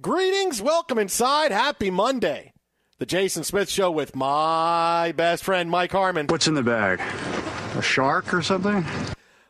[0.00, 1.50] Greetings, welcome inside.
[1.50, 2.52] Happy Monday.
[2.98, 6.28] The Jason Smith Show with my best friend, Mike Harmon.
[6.28, 7.00] What's in the bag?
[7.76, 8.84] A shark or something?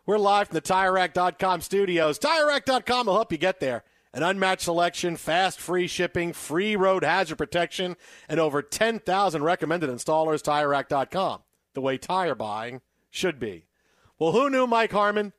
[0.07, 2.19] We're live from the TireRack.com studios.
[2.19, 3.85] TireRack.com will help you get there.
[4.15, 10.43] An unmatched selection, fast free shipping, free road hazard protection, and over 10,000 recommended installers.
[10.43, 11.43] TireRack.com,
[11.75, 13.67] the way tire buying should be.
[14.19, 15.35] Well, who knew, Mike Harmon,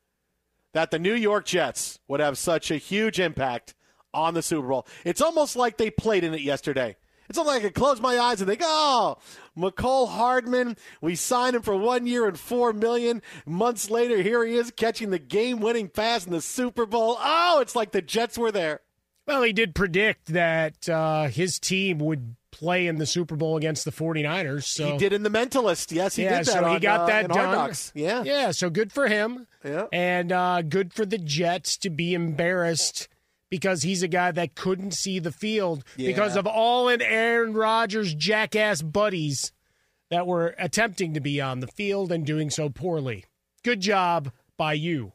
[0.74, 3.74] that the New York Jets would have such a huge impact
[4.14, 4.88] on the Super Bowl.
[5.06, 6.96] It's almost like they played in it yesterday.
[7.30, 9.18] It's almost like I could close my eyes and think, oh,
[9.56, 13.22] Mecole Hardman, we signed him for one year and four million.
[13.46, 17.18] Months later, here he is catching the game-winning pass in the Super Bowl.
[17.20, 18.82] Oh, it's like the Jets were there.
[19.28, 23.86] Well, he did predict that uh, his team would play in the Super Bowl against
[23.86, 24.64] the 49ers.
[24.64, 25.92] So he did in the Mentalist.
[25.92, 26.52] Yes, he yeah, did that.
[26.52, 27.74] So he on, got uh, that done.
[27.94, 28.50] Yeah, yeah.
[28.50, 29.46] So good for him.
[29.64, 33.08] Yeah, and uh, good for the Jets to be embarrassed
[33.50, 36.08] because he's a guy that couldn't see the field Yeah.
[36.08, 39.52] because of all in Aaron Rodgers' jackass buddies
[40.10, 43.26] that were attempting to be on the field and doing so poorly.
[43.64, 45.14] Good job by you.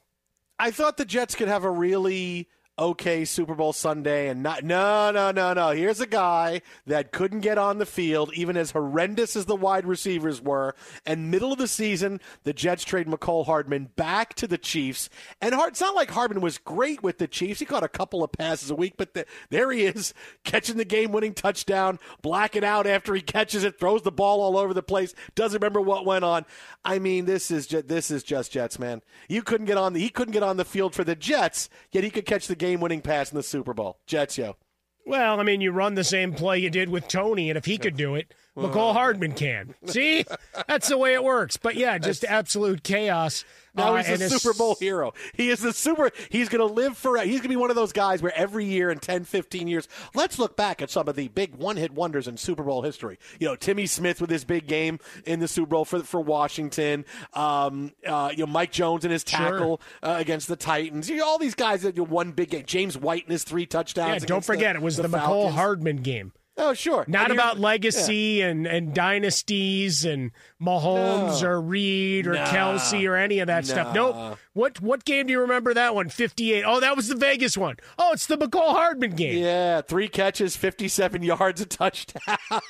[0.58, 5.10] I thought the Jets could have a really okay Super Bowl Sunday and not no
[5.12, 5.70] no no no.
[5.70, 9.86] Here's a guy that couldn't get on the field even as horrendous as the wide
[9.86, 10.74] receivers were.
[11.06, 15.08] And middle of the season the Jets trade Mecole Hardman back to the Chiefs.
[15.40, 17.60] And Hard, it's not like Hardman was great with the Chiefs.
[17.60, 20.12] He caught a couple of passes a week but the, there he is
[20.42, 24.58] catching the game winning touchdown blacking out after he catches it throws the ball all
[24.58, 26.44] over the place doesn't remember what went on.
[26.84, 29.02] I mean this is ju- this is just Jets man.
[29.28, 32.02] You couldn't get on the he couldn't get on the field for the Jets yet
[32.02, 33.98] he could catch the game winning pass in the Super Bowl.
[34.06, 34.56] Jets, yo.
[35.04, 37.76] Well, I mean, you run the same play you did with Tony, and if he
[37.76, 39.74] could do it, Mecole Hardman can.
[39.86, 40.24] See,
[40.68, 41.56] that's the way it works.
[41.56, 43.44] But yeah, just absolute chaos.
[43.76, 45.12] Now Uh, he's and a it's- Super Bowl hero.
[45.34, 46.12] He is the super.
[46.30, 47.26] He's going to live forever.
[47.26, 49.88] He's going to be one of those guys where every year in 10, 15 years,
[50.14, 53.18] let's look back at some of the big one-hit wonders in Super Bowl history.
[53.40, 57.04] You know, Timmy Smith with his big game in the Super Bowl for for Washington.
[57.32, 61.10] Um, uh, you know, Mike Jones and his tackle uh, against the Titans.
[61.10, 62.62] You know, all these guys that you know, won big game.
[62.66, 64.08] James White and his three touchdowns.
[64.08, 65.54] Yeah, don't against the- forget it was the, Mecole Falcons.
[65.56, 66.32] Hardman game.
[66.56, 67.04] Oh, sure.
[67.08, 70.30] Not about legacy and, and dynasties and
[70.62, 71.48] Mahomes No.
[71.48, 72.46] or Reed or Nah.
[72.48, 73.92] Kelsey or any of that stuff.
[73.92, 74.38] Nope.
[74.52, 76.08] What what game do you remember that one?
[76.08, 76.62] 58.
[76.64, 77.76] Oh, that was the Vegas one.
[77.98, 79.42] Oh, it's the Mecole Hardman game.
[79.42, 82.38] Yeah, three catches, 57 yards, a touchdown.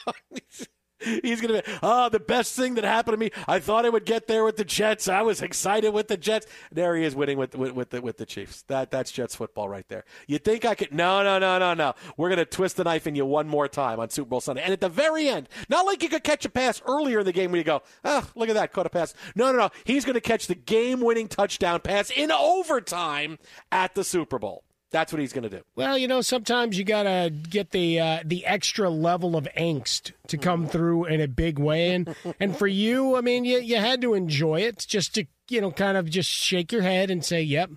[1.00, 3.31] He's going to be, oh, the best thing that happened to me.
[3.46, 5.08] I thought I would get there with the Jets.
[5.08, 6.46] I was excited with the Jets.
[6.73, 8.62] There he is winning with, with, with, the, with the Chiefs.
[8.69, 10.05] That That's Jets football right there.
[10.26, 10.93] You think I could?
[10.93, 11.94] No, no, no, no, no.
[12.17, 14.62] We're going to twist the knife in you one more time on Super Bowl Sunday.
[14.62, 17.32] And at the very end, not like you could catch a pass earlier in the
[17.32, 19.14] game where you go, oh, look at that, caught a pass.
[19.35, 19.70] No, no, no.
[19.85, 23.38] He's going to catch the game winning touchdown pass in overtime
[23.73, 24.64] at the Super Bowl.
[24.94, 25.61] That's what he's going to do.
[25.75, 30.12] Well, you know, sometimes you got to get the uh, the extra level of angst
[30.29, 33.76] to come through in a big way, and and for you, I mean, you you
[33.79, 37.25] had to enjoy it just to you know kind of just shake your head and
[37.25, 37.70] say, "Yep,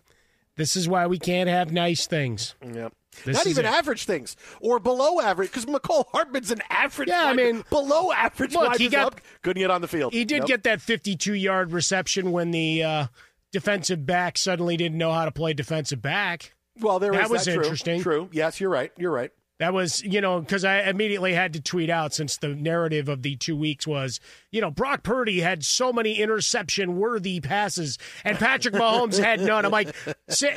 [0.57, 2.93] this is why we can't have nice things." Yep.
[3.25, 3.69] This Not even it.
[3.69, 7.09] average things or below average because Mecole Hardman's an average.
[7.09, 8.53] Yeah, I mean, below average.
[8.53, 10.13] look, he got- couldn't get on the field.
[10.13, 10.47] He did Nope.
[10.49, 13.07] get that 52 yard reception when the uh,
[13.51, 16.53] defensive back suddenly didn't know how to play defensive back.
[16.79, 16.99] Well.
[16.99, 17.53] There that is was that.
[17.53, 17.63] True.
[17.63, 18.01] interesting.
[18.01, 18.29] True.
[18.31, 18.91] Yes, you're right.
[18.97, 19.31] You're right.
[19.59, 23.23] That was, you know, because I immediately had to tweet out since the narrative of
[23.23, 24.19] the two weeks was,
[24.51, 29.65] you know, Brock Purdy had so many interception worthy passes and Patrick Mahomes had none.
[29.65, 29.95] I'm like,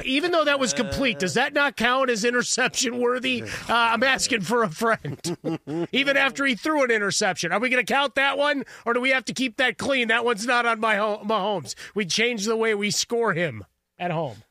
[0.04, 3.42] even though that was complete, does that not count as interception worthy?
[3.42, 5.18] Uh, I'm asking for a friend.
[5.92, 9.00] even after he threw an interception, are we going to count that one or do
[9.00, 10.08] we have to keep that clean?
[10.08, 11.74] That one's not on my ho- Mahomes.
[11.94, 13.64] We change the way we score him
[13.98, 14.42] at home.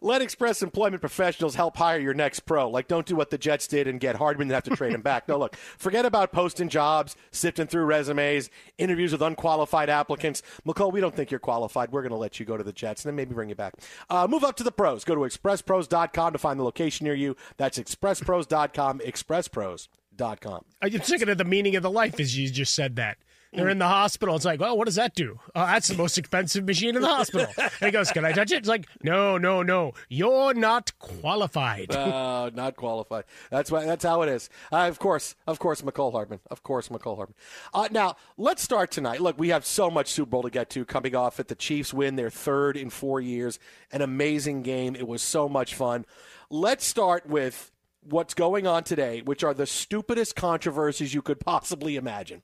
[0.00, 2.68] Let Express Employment Professionals help hire your next pro.
[2.68, 5.02] Like, don't do what the Jets did and get Hardman and have to trade him
[5.02, 5.28] back.
[5.28, 10.42] No, look, forget about posting jobs, sifting through resumes, interviews with unqualified applicants.
[10.66, 11.92] Mecole, we don't think you're qualified.
[11.92, 13.74] We're going to let you go to the Jets and then maybe bring you back.
[14.08, 15.04] Uh, move up to the pros.
[15.04, 17.36] Go to expresspros.com to find the location near you.
[17.56, 20.64] That's expresspros.com, expresspros.com.
[20.82, 23.18] I'm thinking of the meaning of the life as you just said that.
[23.52, 24.34] They're in the hospital.
[24.34, 25.38] It's like, well, what does that do?
[25.54, 27.52] Oh, that's the most expensive machine in the hospital.
[27.58, 28.56] And he goes, can I touch it?
[28.56, 29.92] It's like, no, no, no.
[30.08, 31.94] You're not qualified.
[31.94, 33.24] Uh, not qualified.
[33.50, 33.84] That's why.
[33.84, 34.48] That's how it is.
[34.70, 36.40] Uh, of course, of course, Mecole Hardman.
[36.50, 37.34] Of course, Mecole Hardman.
[37.74, 39.20] Uh, now let's start tonight.
[39.20, 40.84] Look, we have so much Super Bowl to get to.
[40.84, 43.58] Coming off at the Chiefs win their third in four years,
[43.90, 44.94] an amazing game.
[44.96, 46.04] It was so much fun.
[46.50, 47.70] Let's start with
[48.02, 52.42] what's going on today, which are the stupidest controversies you could possibly imagine.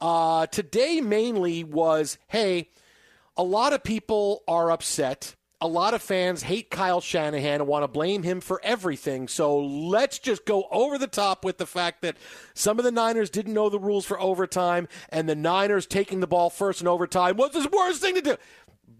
[0.00, 2.68] Uh, today mainly was, hey,
[3.36, 5.36] a lot of people are upset.
[5.62, 9.28] A lot of fans hate Kyle Shanahan and want to blame him for everything.
[9.28, 12.16] So let's just go over the top with the fact that
[12.54, 16.26] some of the Niners didn't know the rules for overtime, and the Niners taking the
[16.26, 18.36] ball first in overtime was the worst thing to do.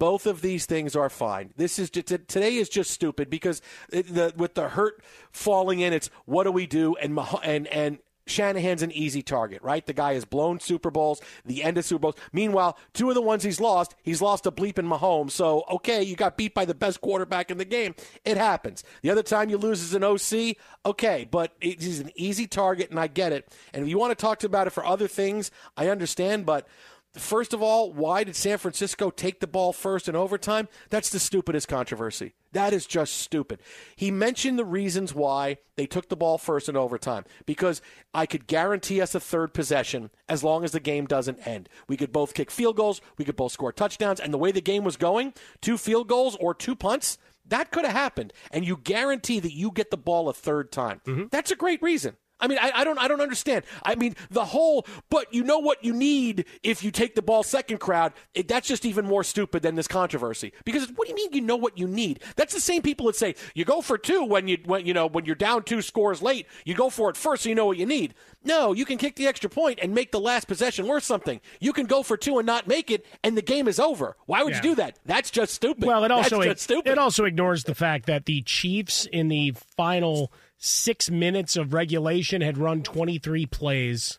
[0.00, 1.52] Both of these things are fine.
[1.56, 3.61] This is just, today is just stupid because
[3.91, 6.97] the, with the hurt falling in, it's what do we do?
[6.97, 9.85] And and and Shanahan's an easy target, right?
[9.85, 12.14] The guy has blown Super Bowls, the end of Super Bowls.
[12.32, 15.32] Meanwhile, two of the ones he's lost, he's lost to bleeping Mahomes.
[15.32, 17.94] So, okay, you got beat by the best quarterback in the game.
[18.25, 18.82] It happens.
[19.02, 20.56] The other time you lose is an OC,
[20.87, 23.52] okay, but he's an easy target, and I get it.
[23.75, 26.67] And if you want to talk about it for other things, I understand, but.
[27.14, 30.68] First of all, why did San Francisco take the ball first in overtime?
[30.90, 32.34] That's the stupidest controversy.
[32.52, 33.60] That is just stupid.
[33.96, 37.82] He mentioned the reasons why they took the ball first in overtime because
[38.14, 41.68] I could guarantee us a third possession as long as the game doesn't end.
[41.88, 44.60] We could both kick field goals, we could both score touchdowns, and the way the
[44.60, 48.32] game was going, two field goals or two punts, that could have happened.
[48.52, 51.00] And you guarantee that you get the ball a third time.
[51.06, 51.24] Mm-hmm.
[51.32, 52.16] That's a great reason.
[52.40, 53.64] I mean, I, I don't, I don't understand.
[53.84, 57.42] I mean, the whole, but you know what you need if you take the ball
[57.42, 58.12] second crowd.
[58.34, 60.52] It, that's just even more stupid than this controversy.
[60.64, 62.20] Because what do you mean you know what you need?
[62.37, 65.06] That's the same people that say you go for two when you, when you know,
[65.06, 66.47] when you're down two scores late.
[66.64, 68.14] You go for it first, so you know what you need.
[68.42, 71.40] No, you can kick the extra point and make the last possession worth something.
[71.61, 74.16] You can go for two and not make it, and the game is over.
[74.25, 74.56] Why would Yeah.
[74.56, 74.99] you do that?
[75.04, 75.85] That's just stupid.
[75.85, 76.90] Well, it also stupid.
[76.90, 82.43] it also ignores the fact that the Chiefs in the final six minutes of regulation
[82.43, 84.19] had run 23 plays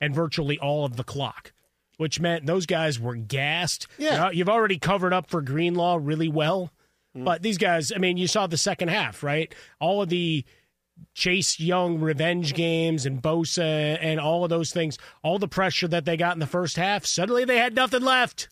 [0.00, 1.52] and virtually all of the clock,
[1.96, 3.86] which meant those guys were gassed.
[3.96, 4.30] Yeah.
[4.30, 6.72] You've already covered up for Greenlaw really well,
[7.16, 7.24] mm.
[7.24, 9.54] but these guys, I mean, you saw the second half, right?
[9.78, 10.44] All of the
[11.14, 16.04] Chase Young revenge games and Bosa and all of those things, all the pressure that
[16.04, 18.48] they got in the first half, suddenly they had nothing left.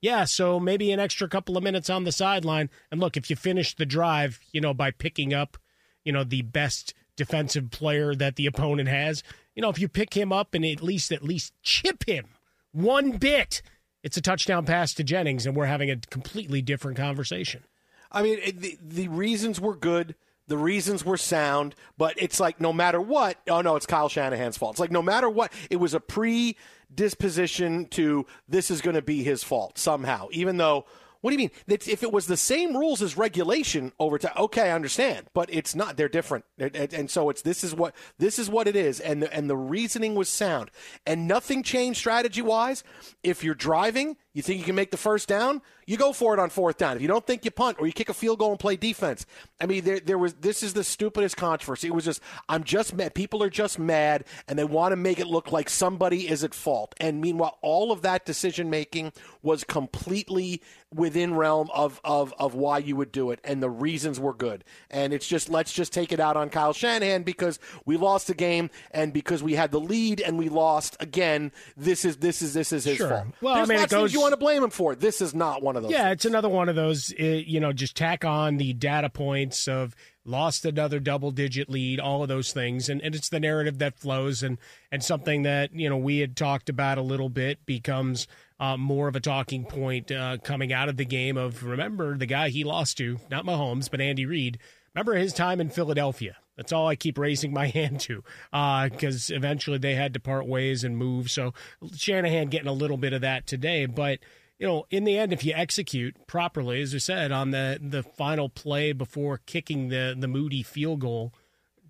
[0.00, 2.70] Yeah, so maybe an extra couple of minutes on the sideline.
[2.90, 5.58] And look, if you finish the drive, you know, by picking up,
[6.06, 9.22] you know, the best defensive player that the opponent has,
[9.54, 12.26] you know, if you pick him up and at least at least chip him
[12.72, 13.62] one bit,
[14.02, 17.64] it's a touchdown pass to Jennings, and we're having a completely different conversation.
[18.12, 20.14] I mean, the, the reasons were good.
[20.46, 24.56] The reasons were sound, but it's like no matter what, oh no, it's Kyle Shanahan's
[24.56, 24.74] fault.
[24.74, 29.24] It's like no matter what, it was a predisposition to this is going to be
[29.24, 30.86] his fault somehow, even though
[31.20, 31.50] What do you mean?
[31.66, 35.52] It's, if it was the same rules as regulation over time, okay, I understand, but
[35.52, 35.96] it's not.
[35.96, 39.22] They're different, and, and so it's this is what this is what it is, and
[39.22, 40.70] the, and the reasoning was sound,
[41.06, 42.84] and nothing changed strategy wise.
[43.22, 46.40] If you're driving, you think you can make the first down, you go for it
[46.40, 46.96] on fourth down.
[46.96, 49.24] If you don't think you punt or you kick a field goal and play defense,
[49.60, 51.88] I mean, there, there was this is the stupidest controversy.
[51.88, 53.14] It was just I'm just mad.
[53.14, 56.54] People are just mad, and they want to make it look like somebody is at
[56.54, 56.94] fault.
[57.00, 60.60] And meanwhile, all of that decision making was completely
[60.94, 64.64] within realm of, of of why you would do it, and the reasons were good.
[64.90, 68.34] And it's just let's just take it out on Kyle Shanahan because we lost the
[68.34, 71.52] game, and because we had the lead and we lost again.
[71.76, 73.08] This is this is this is his Sure.
[73.08, 73.26] fault.
[73.40, 74.94] Well, There's I mean, it lots things goes- you want to blame him for.
[74.94, 75.92] This is not one of those.
[75.92, 77.12] Yeah, it's another one of those.
[77.18, 82.00] uh, You know, just tack on the data points of lost another double digit lead,
[82.00, 84.58] all of those things, and, and it's the narrative that flows, and
[84.90, 88.26] and something that you know we had talked about a little bit becomes
[88.58, 91.36] uh, more of a talking point uh, coming out of the game.
[91.36, 94.58] Of remember the guy he lost to, not Mahomes, but Andy Reid.
[94.94, 96.36] Remember his time in Philadelphia.
[96.56, 100.84] That's all I keep raising my hand to, because eventually they had to part ways
[100.84, 101.30] and move.
[101.30, 101.52] So
[101.94, 104.20] Shanahan getting a little bit of that today, but
[104.58, 108.02] you know, in the end, if you execute properly, as I said, on the the
[108.02, 111.34] final play before kicking the the Moody field goal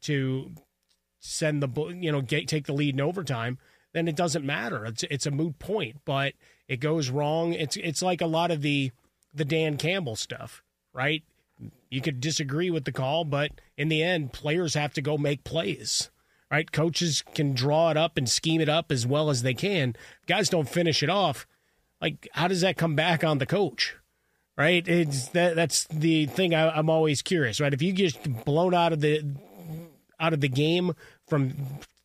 [0.02, 0.52] to
[1.20, 3.58] send the you know get, take the lead in overtime,
[3.92, 4.84] then it doesn't matter.
[4.84, 5.98] It's it's a moot point.
[6.04, 6.34] But
[6.68, 7.52] it goes wrong.
[7.52, 8.92] It's it's like a lot of the
[9.34, 11.22] the Dan Campbell stuff, right?
[11.90, 15.44] You could disagree with the call, but in the end, players have to go make
[15.44, 16.10] plays.
[16.48, 16.70] Right?
[16.70, 19.96] Coaches can draw it up and scheme it up as well as they can.
[20.28, 21.44] Guys don't finish it off
[22.00, 23.96] like how does that come back on the coach
[24.56, 28.74] right it's that that's the thing I, i'm always curious right if you get blown
[28.74, 29.22] out of the
[30.18, 30.94] out of the game
[31.26, 31.54] from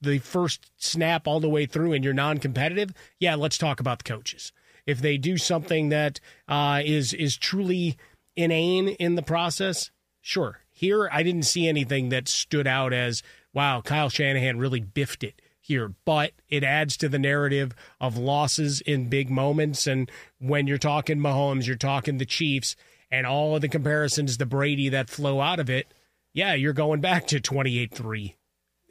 [0.02, 4.10] the first snap all the way through and you're non-competitive yeah let's talk about the
[4.10, 4.52] coaches
[4.86, 7.98] if they do something that uh, is is truly
[8.36, 13.22] inane in the process sure here i didn't see anything that stood out as
[13.54, 18.82] wow kyle shanahan really biffed it here, but it adds to the narrative of losses
[18.82, 19.88] in big moments.
[19.88, 22.76] And when you're talking Mahomes, you're talking the Chiefs,
[23.10, 25.94] and all of the comparisons to Brady that flow out of it.
[26.34, 28.36] Yeah, you're going back to 28 3,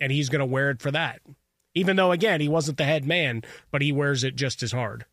[0.00, 1.20] and he's going to wear it for that.
[1.74, 5.04] Even though, again, he wasn't the head man, but he wears it just as hard.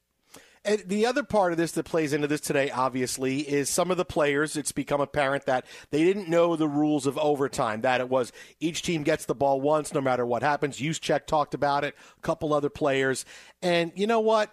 [0.65, 3.95] And the other part of this that plays into this today, obviously, is some of
[3.95, 4.57] the players.
[4.57, 7.81] It's become apparent that they didn't know the rules of overtime.
[7.81, 10.79] That it was each team gets the ball once, no matter what happens.
[10.79, 11.95] Juszczyk talked about it.
[12.17, 13.23] A couple other players,
[13.61, 14.51] and you know what?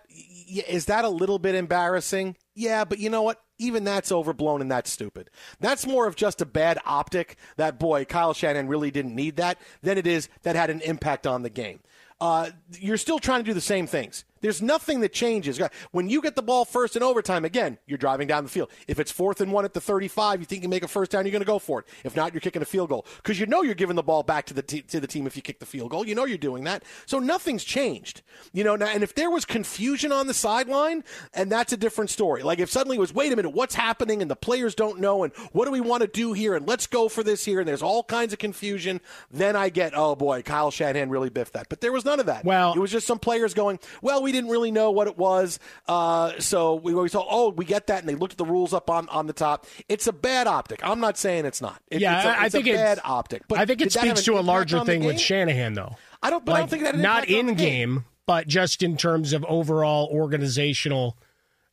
[0.68, 2.36] Is that a little bit embarrassing?
[2.54, 3.42] Yeah, but you know what?
[3.58, 5.30] Even that's overblown and that's stupid.
[5.60, 7.36] That's more of just a bad optic.
[7.56, 9.58] That boy, Kyle Shanahan, really didn't need that.
[9.82, 11.80] Than it is that had an impact on the game.
[12.20, 14.24] Uh, you're still trying to do the same things.
[14.44, 15.58] There's nothing that changes.
[15.90, 18.70] When you get the ball first in overtime, again, you're driving down the field.
[18.86, 21.24] If it's fourth and one at the 35, you think you make a first down,
[21.24, 21.86] you're going to go for it.
[22.04, 24.44] If not, you're kicking a field goal because you know you're giving the ball back
[24.46, 26.06] to the to the team if you kick the field goal.
[26.06, 26.84] You know you're doing that.
[27.06, 28.20] So nothing's changed.
[28.52, 32.10] You know, now, and if there was confusion on the sideline, and that's a different
[32.10, 32.42] story.
[32.42, 35.24] Like if suddenly it was, wait a minute, what's happening, and the players don't know,
[35.24, 37.68] and what do we want to do here, and let's go for this here, and
[37.68, 39.00] there's all kinds of confusion.
[39.30, 41.70] Then I get, oh boy, Kyle Shanahan really biffed that.
[41.70, 42.44] But there was none of that.
[42.44, 45.58] Well, it was just some players going, well, we didn't really know what it was,
[45.88, 48.72] uh, so we, we thought, oh, we get that, and they looked at the rules
[48.74, 49.66] up on, on the top.
[49.88, 50.80] It's a bad optic.
[50.82, 51.80] I'm not saying it's not.
[51.90, 53.48] It- yeah, it's a, I- I it's think a it's- bad optic.
[53.48, 55.20] But I think it did that have speaks to a larger thing with?
[55.20, 55.96] Shanahan, though.
[56.22, 57.56] I don't, but I don't think that not in game.
[57.56, 61.16] game, but just in terms of overall organizational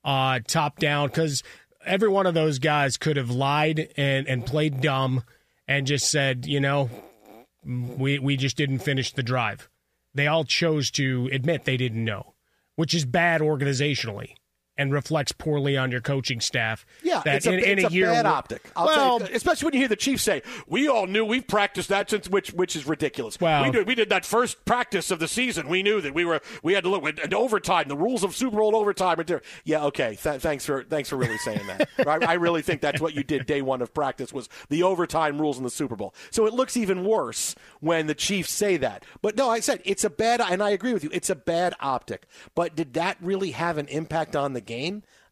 [0.04, 1.08] uh, top down.
[1.08, 1.44] Because
[1.86, 5.24] every one of those guys could have lied and, and played dumb
[5.68, 6.90] and just said, you know,
[7.66, 9.70] we we just didn't finish the drive.
[10.14, 12.34] They all chose to admit they didn't know,
[12.76, 14.36] which is bad organizationally
[14.82, 16.86] and reflects poorly on your coaching staff.
[17.04, 18.70] Yeah, that it's a, in, in it's a year bad optic.
[18.76, 21.90] I'll well, you, especially when you hear the Chiefs say, "We all knew we've practiced
[21.90, 23.40] that since," which which is ridiculous.
[23.40, 25.68] Well- we did we did that first practice of the season.
[25.68, 27.88] We knew that we were we had to look at overtime.
[27.88, 29.20] The rules of Super Bowl overtime.
[29.20, 29.46] are different.
[29.64, 30.18] Yeah, okay.
[30.22, 31.90] Th- thanks for thanks for really saying that.
[32.08, 35.40] I, I really think that's what you did day one of practice was the overtime
[35.40, 36.14] rules in the Super Bowl.
[36.32, 39.06] So it looks even worse when the Chiefs say that.
[39.22, 41.10] But no, I said it's a bad, and I agree with you.
[41.14, 42.28] It's a bad optic.
[42.56, 44.71] But did that really have an impact on the game?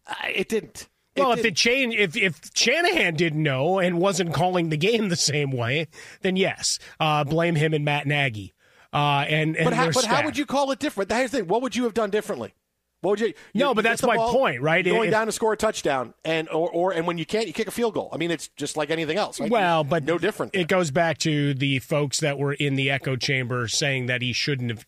[0.08, 0.88] Uh, it didn't.
[1.16, 1.48] It Well, if didn't.
[1.52, 5.88] it changed, if if Shanahan didn't know and wasn't calling the game the same way,
[6.22, 8.54] then yes, uh, blame him and Matt Nagy.
[8.94, 11.10] Uh, and and But, how, but how would you call it different?
[11.10, 11.48] That's the thing.
[11.48, 12.54] What would you have done differently?
[13.02, 13.34] What would you?
[13.54, 14.84] No, but you that's my point, right?
[14.84, 17.54] Going If- down to score a touchdown, and or, or and when you can't, you
[17.54, 18.10] kick a field goal.
[18.12, 19.40] I mean, it's just like anything else.
[19.40, 19.50] Right?
[19.50, 20.54] Well, but no different.
[20.56, 24.34] It goes back to the folks that were in the echo chamber saying that he
[24.34, 24.86] shouldn't have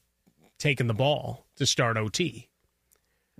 [0.59, 2.49] taken the ball to start OT.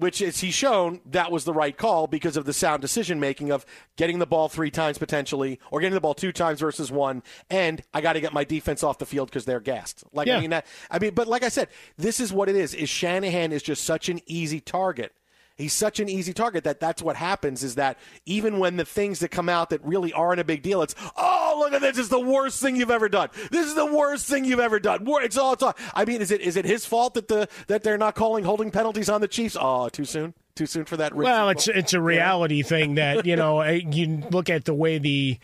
[0.02, 3.52] Which is he's shown that was the right call because of the sound decision making
[3.52, 3.66] of
[3.98, 7.84] getting the ball three times potentially or getting the ball two times versus one and
[7.94, 10.38] i got to get my defense off the field because they're gassed like Yeah.
[10.38, 11.68] i mean that, i mean but like i said
[11.98, 15.14] this is what it is is shanahan is just such an easy target
[15.62, 19.20] He's such an easy target that that's what happens is that even when the things
[19.20, 21.98] that come out that really aren't a big deal, it's, oh, look at this.
[21.98, 23.30] It's the worst thing you've ever done.
[23.52, 25.06] This is the worst thing you've ever done.
[25.08, 25.76] It's all, it's all.
[25.94, 28.72] I mean, is it is it his fault that the that they're not calling holding
[28.72, 29.58] penalties on the Chiefs?
[29.60, 30.34] Oh, too soon.
[30.56, 31.14] Too soon for that.
[31.14, 34.98] Well, it's it's a reality thing that you know eh, you look at the way
[34.98, 35.38] the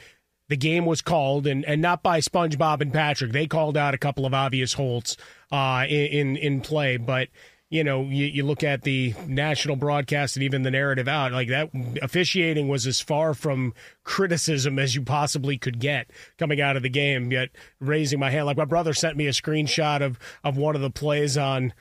[0.50, 3.32] the game was called, and, and not by SpongeBob and Patrick.
[3.32, 5.18] They called out a couple of obvious holds
[5.52, 7.30] uh, in, in in play, but
[7.70, 11.50] you know you, you look at the national broadcast and even the narrative out like
[11.50, 11.70] that
[12.02, 16.90] officiating was as far from criticism as you possibly could get coming out of the
[16.90, 17.32] game.
[17.32, 20.82] Yet raising my hand, like my brother sent me a screenshot of of one of
[20.82, 21.74] the plays on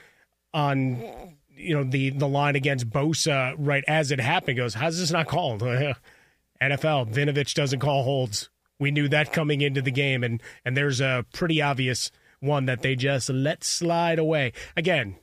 [0.52, 4.56] on you know the the line against Bosa right as it happened.
[4.56, 5.62] Goes, how's this not called?
[6.60, 8.48] NFL Vinovich doesn't call holds.
[8.78, 12.82] We knew that coming into the game, and and there's a pretty obvious one that
[12.82, 14.52] they just let slide away.
[14.76, 15.16] Again,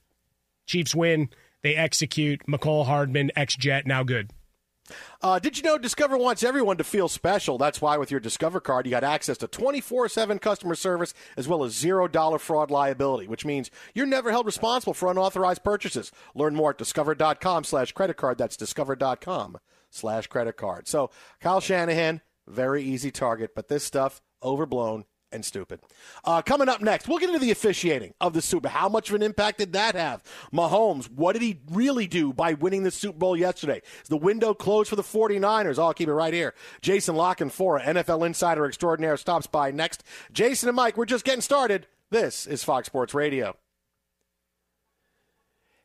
[0.65, 1.29] Chiefs win.
[1.61, 2.45] They execute.
[2.47, 4.31] Mecole Hardman, ex Jet, now good.
[5.21, 7.57] Uh, did you know Discover wants everyone to feel special?
[7.57, 11.47] That's why with your Discover card, you got access to 24 7 customer service as
[11.47, 16.11] well as $0 fraud liability, which means you're never held responsible for unauthorized purchases.
[16.35, 18.37] Learn more at discover.com slash credit card.
[18.37, 19.57] That's discover.com
[19.89, 20.87] slash credit card.
[20.87, 25.79] So, Kyle Shanahan, very easy target, but this stuff, overblown and stupid.
[26.23, 28.69] Uh, coming up next, we'll get into the officiating of the Super.
[28.69, 30.23] How much of an impact did that have?
[30.53, 33.81] Mahomes, what did he really do by winning the Super Bowl yesterday?
[34.01, 35.79] Is the window closed for the 49ers?
[35.79, 36.53] I'll keep it right here.
[36.81, 40.03] Jason Lock and La Canfora, NFL insider extraordinaire, stops by next.
[40.31, 41.87] Jason and Mike, we're just getting started.
[42.09, 43.55] This is Fox Sports Radio.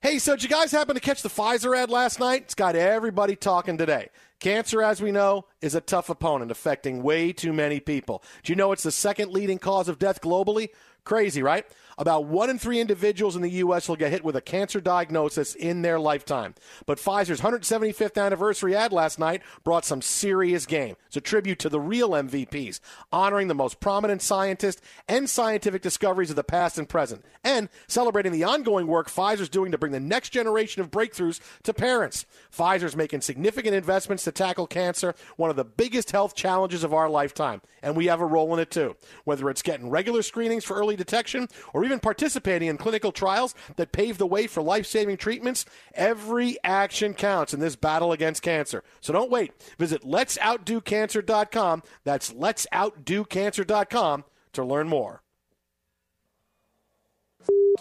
[0.00, 2.42] Hey, so did you guys happen to catch the Pfizer ad last night?
[2.42, 4.10] It's got everybody talking today.
[4.40, 8.22] Cancer, as we know, is a tough opponent affecting way too many people.
[8.44, 10.68] Do you know it's the second leading cause of death globally?
[11.08, 11.64] Crazy, right?
[11.96, 13.88] About one in three individuals in the U.S.
[13.88, 16.54] will get hit with a cancer diagnosis in their lifetime.
[16.86, 20.96] But Pfizer's 175th anniversary ad last night brought some serious game.
[21.08, 22.78] It's a tribute to the real MVPs,
[23.10, 28.30] honoring the most prominent scientists and scientific discoveries of the past and present, and celebrating
[28.30, 32.26] the ongoing work Pfizer's doing to bring the next generation of breakthroughs to parents.
[32.56, 37.08] Pfizer's making significant investments to tackle cancer, one of the biggest health challenges of our
[37.08, 38.94] lifetime, and we have a role in it too.
[39.24, 43.92] Whether it's getting regular screenings for early detection or even participating in clinical trials that
[43.92, 48.82] pave the way for life saving treatments, every action counts in this battle against cancer.
[49.00, 49.52] So don't wait.
[49.78, 51.82] Visit let'soutdocancer.com.
[52.04, 55.22] That's let'soutdocancer.com to learn more.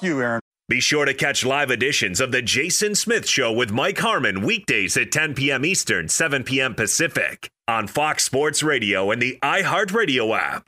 [0.02, 0.42] You, Aaron.
[0.70, 4.98] Be sure to catch live editions of The Jason Smith Show with Mike Harmon weekdays
[4.98, 5.64] at 10 p.m.
[5.64, 6.76] Eastern, 7 p.m.
[6.76, 10.68] Pacific on Fox Sports Radio and the iHeartRadio app.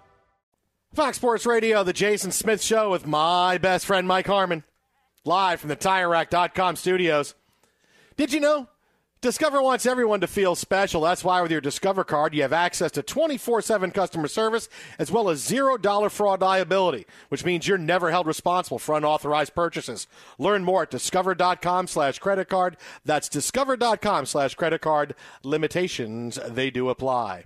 [0.93, 4.65] Fox Sports Radio, the Jason Smith Show with my best friend Mike Harmon,
[5.23, 7.33] live from the TireRack.com studios.
[8.17, 8.67] Did you know?
[9.21, 11.01] Discover wants everyone to feel special.
[11.01, 14.67] That's why with your Discover card, you have access to 24 7 customer service
[14.99, 20.07] as well as $0 fraud liability, which means you're never held responsible for unauthorized purchases.
[20.39, 22.75] Learn more at discover.com slash credit card.
[23.05, 25.15] That's discover.com slash credit card.
[25.43, 27.45] Limitations, they do apply.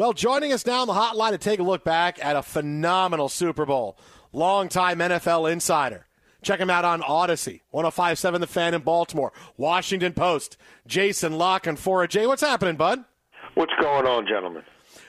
[0.00, 3.28] Well, joining us now on the hotline to take a look back at a phenomenal
[3.28, 3.98] Super Bowl,
[4.32, 6.06] longtime NFL insider.
[6.40, 12.08] Check him out on Audacy, 1057 The Fan in Baltimore, Washington Post, Jason La Canfora
[12.08, 12.26] J.
[12.26, 13.04] What's happening, bud?
[13.52, 14.62] What's going on, gentlemen?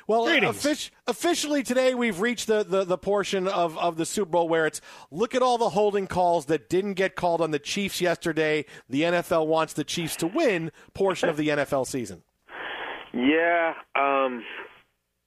[0.08, 4.49] Well, offic- officially today, we've reached the, the, the portion of, of the Super Bowl
[4.49, 8.01] where it's look at all the holding calls that didn't get called on the Chiefs
[8.01, 8.65] yesterday.
[8.89, 12.23] The NFL wants the Chiefs to win portion of the NFL season.
[13.13, 13.73] Yeah.
[13.95, 14.43] Um,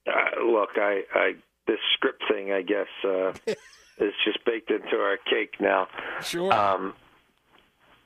[0.07, 1.33] uh, look, I, I
[1.67, 3.33] this script thing, I guess, uh,
[3.99, 5.89] is just baked into our cake now.
[6.23, 6.53] Sure.
[6.53, 6.95] Um,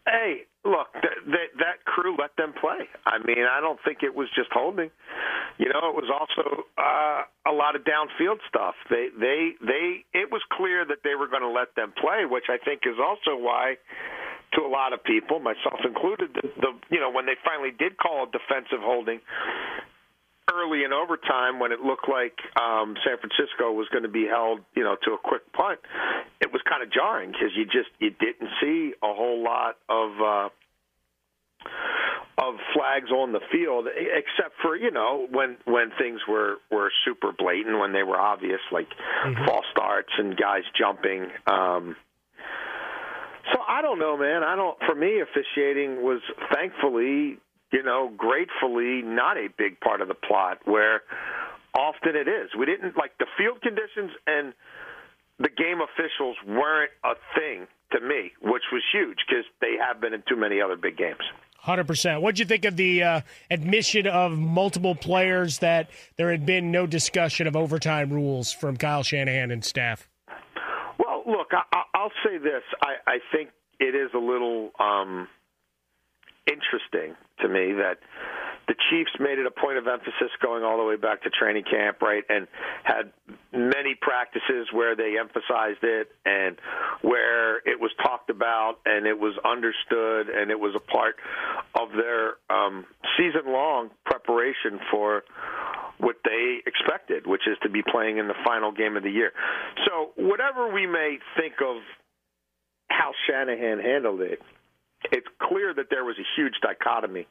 [0.06, 2.86] hey, look, th- th- that crew let them play.
[3.06, 4.90] I mean, I don't think it was just holding.
[5.58, 8.74] You know, it was also uh, a lot of downfield stuff.
[8.90, 10.04] They, they, they.
[10.14, 12.96] It was clear that they were going to let them play, which I think is
[13.02, 13.74] also why
[14.54, 17.98] to a lot of people, myself included, the, the you know when they finally did
[17.98, 19.20] call a defensive holding,
[20.52, 24.60] early in overtime when it looked like um, San Francisco was going to be held,
[24.74, 25.80] you know, to a quick punt,
[26.40, 30.10] it was kind of jarring because you just you didn't see a whole lot of
[30.20, 30.48] uh,
[32.38, 37.32] of flags on the field, except for you know when when things were were super
[37.36, 39.44] blatant, when they were obvious, like mm-hmm.
[39.44, 41.26] false starts and guys jumping.
[41.46, 41.96] Um,
[43.52, 44.42] so I don't know, man.
[44.42, 44.78] I don't.
[44.86, 46.20] For me, officiating was
[46.52, 47.38] thankfully
[47.72, 51.02] you know, gratefully not a big part of the plot where
[51.74, 52.50] often it is.
[52.58, 54.54] We didn't like the field conditions and
[55.38, 60.12] the game officials weren't a thing to me, which was huge because they have been
[60.12, 61.22] in too many other big games.
[61.60, 62.22] Hundred percent.
[62.22, 66.86] What'd you think of the uh, admission of multiple players that there had been no
[66.86, 70.08] discussion of overtime rules from Kyle Shanahan and staff?
[70.98, 73.50] Well, look, I, will say this: I, I think
[73.80, 74.70] it is a little.
[74.78, 75.28] Um,
[76.48, 77.98] interesting to me that
[78.68, 81.64] the Chiefs made it a point of emphasis going all the way back to training
[81.64, 82.46] camp, right, and
[82.84, 83.10] had
[83.50, 86.58] many practices where they emphasized it and
[87.00, 91.16] where it was talked about and it was understood and it was a part
[91.74, 92.84] of their um,
[93.16, 95.24] season-long preparation for
[95.96, 99.32] what they expected, which is to be playing in the final game of the year.
[99.86, 101.80] So, whatever we may think of
[102.90, 104.40] how Shanahan handled it,
[105.12, 107.26] it's clear that there was a huge dichotomy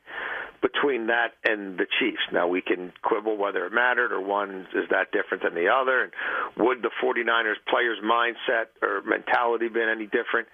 [0.62, 2.22] between that and the Chiefs.
[2.32, 6.04] Now we can quibble whether it mattered or one is that different than the other,
[6.04, 6.12] and
[6.58, 10.48] would the 49ers players' mindset or mentality been any different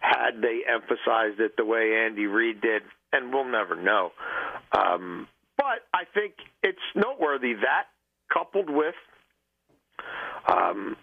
[0.00, 2.82] had they emphasized it the way Andy Reid did?
[3.12, 4.12] And we'll never know.
[4.72, 7.86] Um, but I think it's noteworthy that
[8.32, 8.94] coupled with
[10.48, 10.96] um,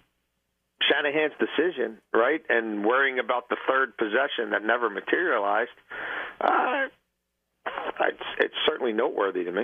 [0.82, 5.72] Shanahan's decision, right, and worrying about the third possession that never materialized,
[6.42, 6.88] uh,
[8.02, 9.64] it's, it's certainly noteworthy to me.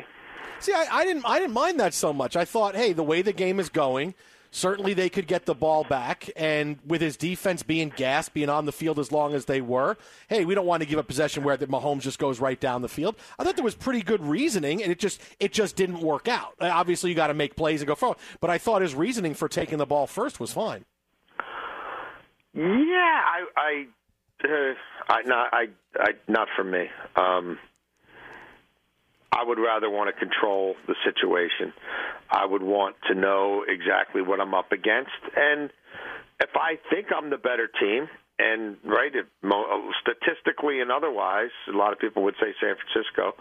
[0.59, 2.35] See, I, I didn't, I didn't mind that so much.
[2.35, 4.15] I thought, hey, the way the game is going,
[4.51, 6.29] certainly they could get the ball back.
[6.35, 9.97] And with his defense being gassed, being on the field as long as they were,
[10.29, 12.81] hey, we don't want to give a possession where the Mahomes just goes right down
[12.81, 13.15] the field.
[13.37, 16.55] I thought there was pretty good reasoning, and it just it just didn't work out.
[16.61, 18.17] Obviously, you got to make plays and go forward.
[18.39, 20.85] But I thought his reasoning for taking the ball first was fine.
[22.53, 23.85] Yeah, I, I,
[24.43, 24.73] uh,
[25.09, 25.65] I not, I,
[25.97, 26.85] I, not for me.
[27.15, 27.57] Um,
[29.31, 31.73] I would rather want to control the situation.
[32.29, 35.71] I would want to know exactly what I'm up against, and
[36.39, 39.25] if I think I'm the better team, and right, if,
[40.01, 43.33] statistically and otherwise, a lot of people would say San Francisco.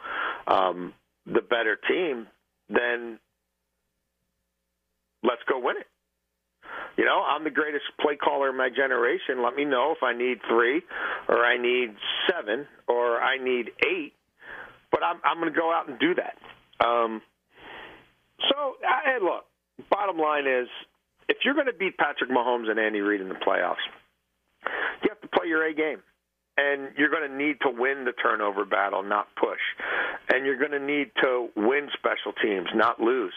[0.47, 0.95] Um,
[1.27, 2.27] the better team,
[2.69, 3.19] then
[5.23, 5.87] let's go win it.
[6.97, 9.43] You know, I'm the greatest play caller in my generation.
[9.43, 10.83] Let me know if I need three,
[11.29, 11.95] or I need
[12.29, 14.13] seven, or I need eight.
[14.91, 16.37] But I'm I'm going to go out and do that.
[16.85, 17.23] Um,
[18.51, 19.45] so, hey, look.
[19.91, 20.69] Bottom line is,
[21.29, 23.83] if you're going to beat Patrick Mahomes and Andy Reid in the playoffs,
[25.03, 26.03] you have to play your A game.
[26.59, 29.59] And you're going to need to win the turnover battle, not push.
[30.31, 33.33] And you're going to need to win special teams, not lose.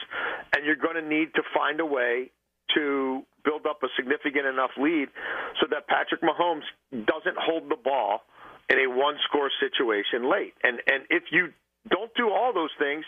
[0.54, 2.32] And you're going to need to find a way
[2.74, 5.08] to build up a significant enough lead
[5.62, 8.22] so that Patrick Mahomes doesn't hold the ball
[8.70, 10.54] in a one score situation late.
[10.64, 11.50] And and if you
[11.90, 13.06] don't do all those things,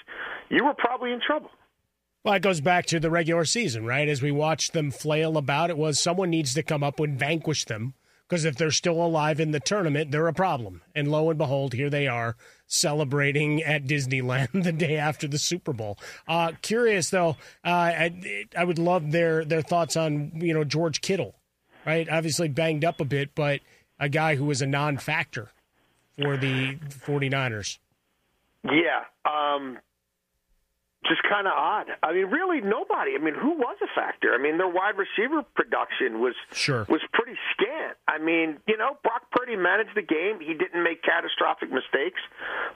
[0.49, 1.49] you were probably in trouble.
[2.23, 4.07] Well, it goes back to the regular season, right?
[4.07, 7.65] As we watched them flail about, it was someone needs to come up and vanquish
[7.65, 7.93] them
[8.27, 10.81] because if they're still alive in the tournament, they're a problem.
[10.93, 12.35] And lo and behold, here they are
[12.65, 15.97] celebrating at Disneyland the day after the Super Bowl.
[16.27, 21.01] Uh, curious though, uh, I, I would love their their thoughts on you know George
[21.01, 21.35] Kittle,
[21.85, 22.07] right?
[22.09, 23.61] Obviously banged up a bit, but
[23.99, 25.49] a guy who was a non-factor
[26.19, 27.79] for the 49ers.
[28.63, 29.79] Yeah, um,
[31.07, 31.87] just kind of odd.
[32.03, 33.15] I mean, really nobody.
[33.15, 34.33] I mean, who was a factor?
[34.33, 36.85] I mean, their wide receiver production was sure.
[36.89, 37.97] was pretty scant.
[38.07, 40.39] I mean, you know, Brock Purdy managed the game.
[40.39, 42.21] He didn't make catastrophic mistakes,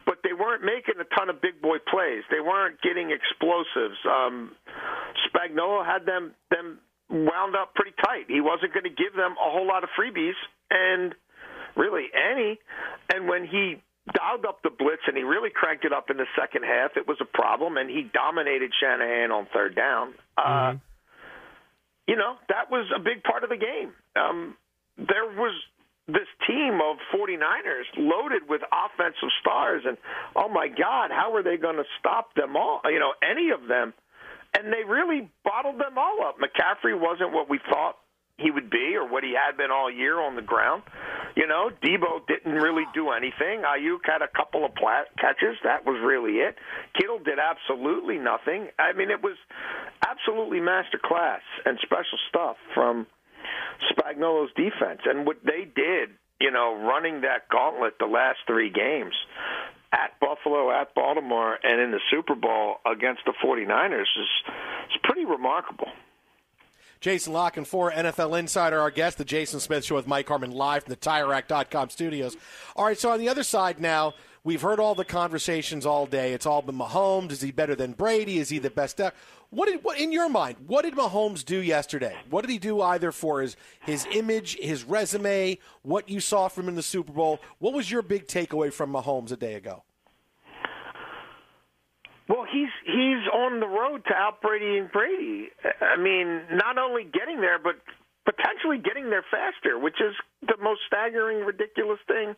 [0.05, 2.23] but they weren't making a ton of big boy plays.
[2.31, 3.99] They weren't getting explosives.
[4.07, 4.55] Um,
[5.27, 8.25] Spagnuolo had them them wound up pretty tight.
[8.27, 10.39] He wasn't going to give them a whole lot of freebies,
[10.69, 11.13] and
[11.75, 12.59] really any.
[13.13, 13.81] And when he
[14.13, 16.91] dialed up the blitz and he really cranked it up in the second half.
[16.95, 20.13] It was a problem, and he dominated Shanahan on third down.
[20.37, 20.77] Uh, Mm-hmm.
[20.77, 20.79] Uh,
[22.07, 23.93] you know, that was a big part of the game.
[24.19, 24.57] Um,
[24.97, 25.53] there was
[26.07, 29.97] this team of 49ers loaded with offensive stars, and
[30.35, 32.81] oh my God, how are they going to stop them all?
[32.85, 33.93] You know, any of them.
[34.53, 36.35] And they really bottled them all up.
[36.35, 37.95] McCaffrey wasn't what we thought
[38.37, 40.83] he would be or what he had been all year on the ground.
[41.35, 43.63] You know, Deebo didn't really do anything.
[43.63, 45.57] Aiyuk had a couple of plat- catches.
[45.63, 46.55] That was really it.
[46.99, 48.67] Kittle did absolutely nothing.
[48.77, 49.37] I mean, it was
[50.07, 53.07] absolutely master class and special stuff from
[53.91, 55.01] Spagnuolo's defense.
[55.05, 59.13] And what they did, you know, running that gauntlet the last three games
[59.93, 64.31] at Buffalo, at Baltimore, and in the Super Bowl against the 49ers is,
[64.89, 65.89] is pretty remarkable.
[67.01, 70.83] Jason La Canfora NFL Insider, our guest, the Jason Smith Show with Mike Harmon live
[70.83, 72.37] from the TireRack.com studios.
[72.75, 76.33] All right, so on the other side now, we've heard all the conversations all day.
[76.33, 77.31] It's all been Mahomes.
[77.31, 78.37] Is he better than Brady?
[78.37, 79.01] Is he the best?
[79.49, 80.57] What did, what in your mind?
[80.67, 82.15] What did Mahomes do yesterday?
[82.29, 86.65] What did he do either for his his image, his resume, what you saw from
[86.65, 87.39] him in the Super Bowl?
[87.57, 89.83] What was your big takeaway from Mahomes a day ago?
[92.31, 95.51] Well, he's he's on the road to out Brady and Brady.
[95.83, 97.75] I mean, not only getting there, but
[98.23, 100.15] potentially getting there faster, which is
[100.47, 102.31] the most staggering, ridiculous thing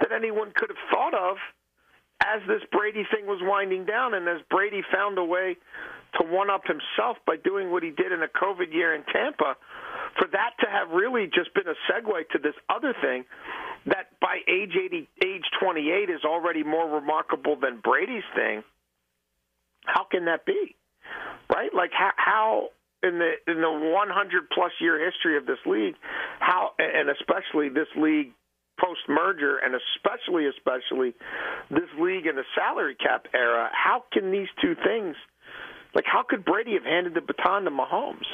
[0.00, 1.36] that anyone could have thought of
[2.18, 5.54] as this Brady thing was winding down, and as Brady found a way
[6.18, 9.54] to one up himself by doing what he did in a COVID year in Tampa.
[10.18, 13.24] For that to have really just been a segue to this other thing
[13.86, 18.62] that by age 80, age 28 is already more remarkable than Brady's thing
[19.84, 20.76] how can that be?
[21.52, 21.70] Right?
[21.74, 22.68] Like how, how
[23.02, 25.94] in the in the 100 plus year history of this league,
[26.38, 28.32] how and especially this league
[28.80, 31.14] post merger, and especially especially
[31.70, 35.16] this league in the salary cap era, how can these two things?
[35.94, 38.28] Like how could Brady have handed the baton to Mahomes,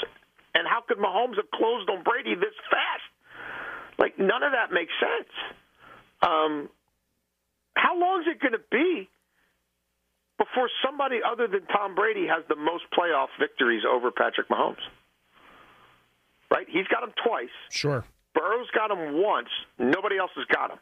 [0.55, 3.09] and how could Mahomes have closed on Brady this fast?
[3.99, 5.33] Like none of that makes sense.
[6.23, 6.69] Um,
[7.75, 9.09] how long is it going to be?
[10.39, 14.83] Before somebody other than Tom Brady has the most playoff victories over Patrick Mahomes.
[16.51, 16.67] Right?
[16.71, 17.53] He's got him twice.
[17.71, 18.05] Sure.
[18.35, 19.49] Burrow's got him once.
[19.79, 20.79] Nobody else has got him.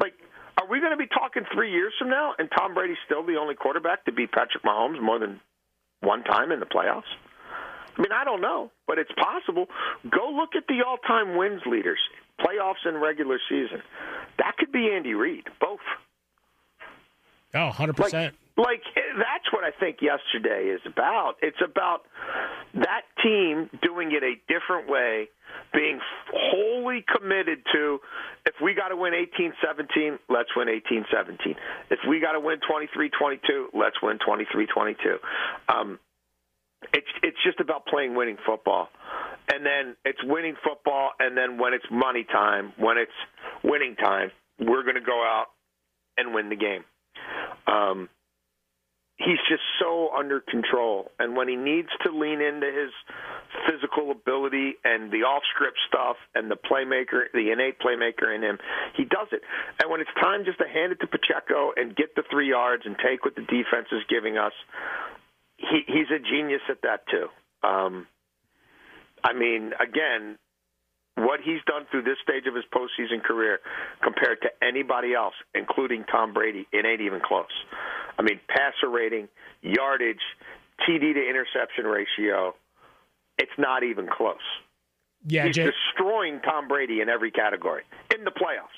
[0.00, 0.12] Like,
[0.58, 3.36] are we going to be talking three years from now and Tom Brady's still the
[3.36, 5.40] only quarterback to beat Patrick Mahomes more than
[6.00, 7.08] one time in the playoffs?
[7.96, 9.66] I mean, I don't know, but it's possible.
[10.08, 11.98] Go look at the all time wins leaders,
[12.40, 13.82] playoffs and regular season.
[14.38, 15.80] That could be Andy Reid, both.
[17.54, 18.12] Oh, 100%.
[18.12, 21.36] Like, like that's what I think yesterday is about.
[21.42, 22.02] It's about
[22.74, 25.28] that team doing it a different way,
[25.72, 26.00] being
[26.34, 28.00] wholly committed to
[28.46, 31.54] if we got to win 18-17, let's win 18-17.
[31.90, 35.18] If we got to win 23-22, let's win 23-22.
[35.68, 35.98] Um,
[36.92, 38.88] it's it's just about playing winning football,
[39.52, 43.10] and then it's winning football, and then when it's money time, when it's
[43.64, 45.46] winning time, we're going to go out
[46.16, 46.84] and win the game.
[47.66, 48.08] Um,
[49.18, 51.10] he's just so under control.
[51.18, 52.94] And when he needs to lean into his
[53.66, 58.58] physical ability and the off script stuff and the playmaker, the innate playmaker in him,
[58.96, 59.42] he does it.
[59.82, 62.84] And when it's time just to hand it to Pacheco and get the three yards
[62.86, 64.52] and take what the defense is giving us,
[65.56, 67.26] he, he's a genius at that too.
[67.66, 68.06] Um,
[69.24, 70.38] I mean, again,
[71.28, 73.60] what he's done through this stage of his postseason career
[74.02, 77.52] compared to anybody else, including Tom Brady, it ain't even close.
[78.18, 79.28] I mean, passer rating,
[79.60, 80.24] yardage,
[80.80, 82.54] TD to interception ratio,
[83.36, 84.36] it's not even close.
[85.26, 87.82] Yeah, he's Jay- destroying Tom Brady in every category
[88.16, 88.77] in the playoffs.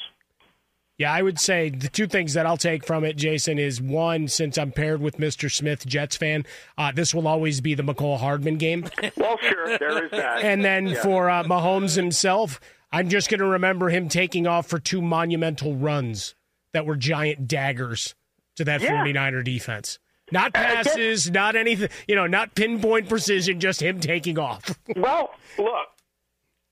[1.00, 4.28] Yeah, I would say the two things that I'll take from it, Jason, is one,
[4.28, 5.50] since I'm paired with Mr.
[5.50, 6.44] Smith, Jets fan,
[6.76, 8.84] uh, this will always be the Mecole Hardman game.
[9.16, 10.42] Well, sure, there is that.
[10.44, 11.02] And then Yeah.
[11.02, 12.60] for uh, Mahomes himself,
[12.92, 16.34] I'm just going to remember him taking off for two monumental runs
[16.74, 18.14] that were giant daggers
[18.56, 19.02] to that Yeah.
[19.02, 19.98] 49er defense.
[20.30, 24.78] Not passes, not anything, you know, not pinpoint precision, just him taking off.
[24.96, 25.88] Well, look,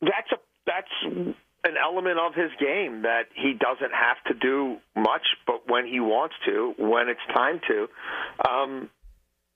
[0.03, 0.37] that's a
[0.67, 1.35] that's
[1.69, 6.01] an element of his game that he doesn't have to do much, but when he
[6.01, 7.89] wants to, when it's time to,
[8.49, 8.91] um,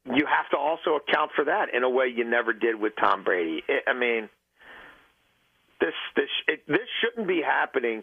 [0.04, 3.24] you have to also account for that in a way you never did with Tom
[3.24, 3.62] Brady.
[3.86, 4.28] I mean,
[5.80, 8.02] this this it, this shouldn't be happening.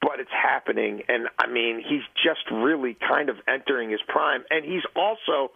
[0.00, 4.64] But it's happening, and I mean, he's just really kind of entering his prime, and
[4.64, 5.50] he's also,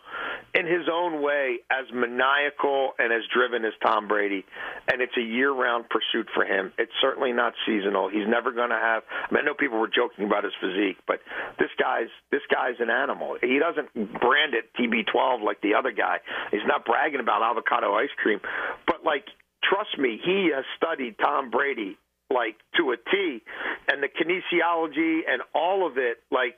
[0.52, 4.44] in his own way, as maniacal and as driven as Tom Brady,
[4.90, 6.72] and it's a year-round pursuit for him.
[6.76, 8.11] It's certainly not seasonal.
[8.11, 9.05] He's never going to have.
[9.07, 11.20] I, mean, I know people were joking about his physique, but
[11.61, 13.38] this guy's this guy's an animal.
[13.40, 16.18] He doesn't brand it TB12 like the other guy.
[16.50, 18.40] He's not bragging about avocado ice cream,
[18.87, 19.24] but like
[19.62, 21.96] trust me, he has studied Tom Brady
[22.32, 23.42] like to a T,
[23.88, 26.56] and the kinesiology and all of it, like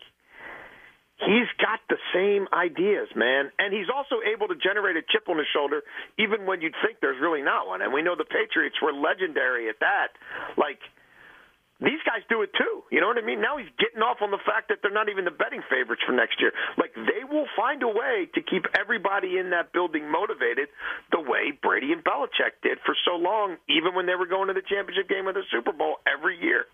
[1.18, 3.50] he's got the same ideas, man.
[3.58, 5.82] And he's also able to generate a chip on his shoulder,
[6.18, 7.82] even when you'd think there's really not one.
[7.82, 10.14] And we know the Patriots were legendary at that.
[10.56, 10.78] Like
[11.86, 12.84] these guys do it too.
[12.90, 13.40] You know what I mean?
[13.40, 16.12] Now he's getting off on the fact that they're not even the betting favorites for
[16.12, 16.52] next year.
[16.76, 20.68] Like they will find a way to keep everybody in that building motivated
[21.12, 24.54] the way Brady and Belichick did for so long, even when they were going to
[24.54, 26.66] the championship game of the Super Bowl every year.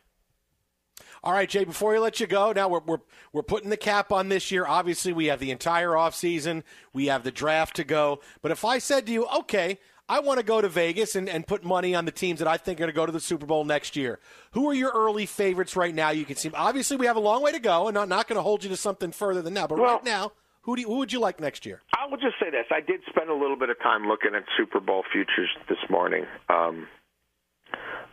[1.23, 3.01] All right, Jay, before we let you go, now we're, we're,
[3.33, 4.67] we're putting the cap on this year.
[4.67, 6.63] Obviously, we have the entire offseason,
[6.95, 8.21] we have the draft to go.
[8.41, 9.79] But if I said to you, okay,
[10.11, 12.57] I want to go to Vegas and, and put money on the teams that I
[12.57, 14.19] think are going to go to the Super Bowl next year,
[14.51, 16.11] who are your early favorites right now?
[16.11, 18.37] You can see, obviously, we have a long way to go, and I'm not going
[18.37, 19.69] to hold you to something further than that.
[19.69, 21.81] But Well- right now, who, do you, who would you like next year?
[21.97, 24.43] I will just say this: I did spend a little bit of time looking at
[24.59, 26.89] Super Bowl futures this morning um,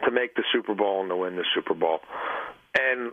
[0.06, 2.00] to make the Super Bowl and to win the Super Bowl,
[2.80, 3.12] and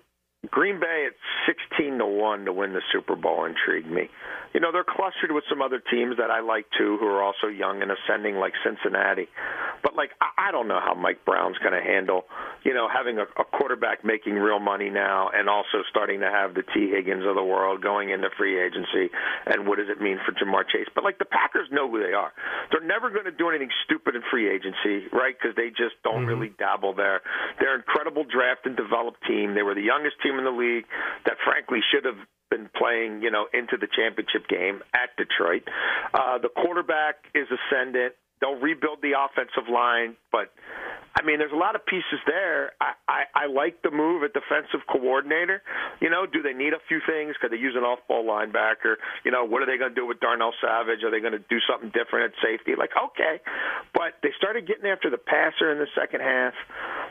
[0.51, 1.15] Green Bay at
[1.47, 4.09] sixteen to one to win the Super Bowl intrigued me.
[4.53, 7.49] You know, they're clustered with some other teams that I like too, who are also
[7.49, 9.27] young and ascending, like Cincinnati.
[9.83, 12.25] But like, I don't know how Mike Brown's going to handle,
[12.63, 16.55] you know, having a, a quarterback making real money now, and also starting to have
[16.55, 19.11] the Tee Higgins of the world going into free agency,
[19.47, 20.87] and what does it mean for Ja'Marr Chase?
[20.95, 22.33] But like, the Packers know who they are.
[22.71, 25.35] They're never going to do anything stupid in free agency, right?
[25.35, 26.31] Because they just don't mm-hmm.
[26.31, 27.23] really dabble there.
[27.59, 29.55] They're an incredible draft and developed team.
[29.59, 30.85] They were the youngest team in the league
[31.25, 32.19] that, frankly, should have
[32.51, 35.63] been playing, you know, into the championship game at Detroit.
[36.13, 38.15] Uh, the quarterback is ascendant.
[38.41, 40.53] They'll rebuild the offensive line, but
[41.17, 42.73] I mean, there's a lot of pieces there.
[42.81, 45.63] I, I, I like the move at defensive coordinator.
[46.01, 47.37] You know, do they need a few things?
[47.41, 48.97] Could they use an off-ball linebacker?
[49.25, 51.05] You know, what are they going to do with Darnell Savage?
[51.05, 52.75] Are they going to do something different at safety?
[52.77, 53.39] Like, okay,
[53.95, 56.55] but they started getting after the passer in the second half.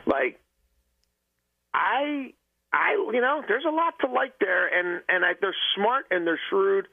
[0.06, 0.38] Like,
[1.72, 2.34] I
[2.74, 6.26] I you know there's a lot to like there, and and I, they're smart and
[6.26, 6.86] they're shrewd,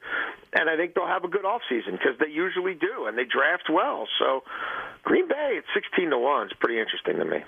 [0.52, 3.24] and I think they'll have a good off season because they usually do, and they
[3.24, 4.06] draft well.
[4.18, 4.44] So
[5.02, 7.42] Green Bay at sixteen to one is pretty interesting to me.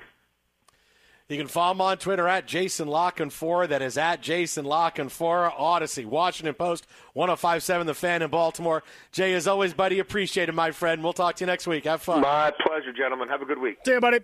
[1.28, 3.66] You can follow him on Twitter at Jason La Canfora.
[3.68, 5.56] That is at Jason Lockenfora.
[5.56, 8.82] Audacy, Washington Post, 1057 The Fan in Baltimore.
[9.10, 11.02] Jay, as always, buddy, appreciate it, my friend.
[11.02, 11.84] We'll talk to you next week.
[11.84, 12.20] Have fun.
[12.20, 13.28] My pleasure, gentlemen.
[13.28, 13.78] Have a good week.
[13.86, 14.18] See you, buddy.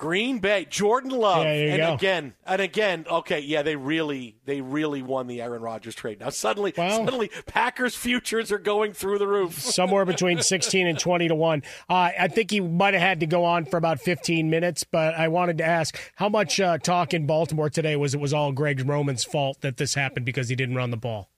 [0.00, 1.92] Green Bay, Jordan Love, Yeah, and go.
[1.92, 3.04] again, and again.
[3.06, 6.20] Okay, yeah, they really, they really won the Aaron Rodgers trade.
[6.20, 9.58] Now suddenly, suddenly, Packers futures are going through the roof.
[9.60, 11.62] somewhere between 16 and 20 to 1.
[11.90, 15.14] Uh, I think he might have had to go on for about 15 minutes, but
[15.16, 18.52] I wanted to ask how much uh, talk in Baltimore today was it was all
[18.52, 21.28] Greg Roman's fault that this happened because he didn't run the ball.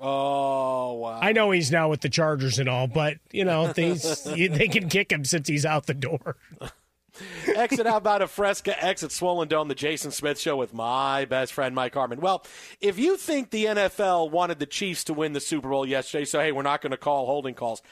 [0.00, 1.18] Oh wow!
[1.20, 4.88] I know he's now with the Chargers and all, but you know these they can
[4.88, 6.36] kick him since he's out the door.
[7.56, 11.52] Exit out about a Fresca, exit Swollen Dome, the Jason Smith Show with my best
[11.52, 12.20] friend Mike Harmon.
[12.20, 12.44] Well,
[12.80, 16.40] if you think the NFL wanted the Chiefs to win the Super Bowl yesterday, so
[16.40, 17.82] hey, we're not going to call holding calls.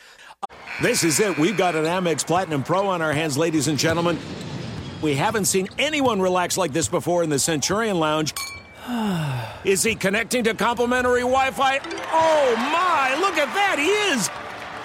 [0.82, 1.38] This is it.
[1.38, 4.18] We've got an Amex Platinum Pro on our hands, ladies and gentlemen.
[5.02, 8.34] We haven't seen anyone relax like this before in the Centurion Lounge.
[9.64, 11.78] Is he connecting to complimentary Wi Fi?
[11.78, 14.43] Oh my, look at that, he is!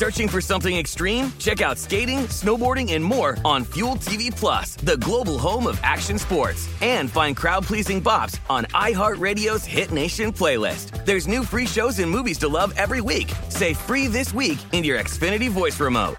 [0.00, 1.30] Searching for something extreme?
[1.38, 6.18] Check out skating, snowboarding, and more on Fuel TV Plus, the global home of action
[6.18, 6.66] sports.
[6.80, 11.04] And find crowd-pleasing bops on iHeartRadio's Hit Nation playlist.
[11.04, 13.30] There's new free shows and movies to love every week.
[13.50, 16.16] Say free this week in your Xfinity voice remote.